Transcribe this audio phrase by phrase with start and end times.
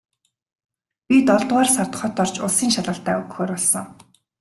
[1.07, 3.85] Би долоодугаар сард хот орж улсын шалгалтаа өгөхөөр болсон.